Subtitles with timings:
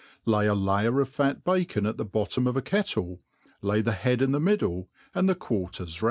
[0.25, 3.21] Lay a layer of fat bacon at the boitjom of 9 kettle,
[3.61, 5.99] lay the head in the middle, and the quartej^.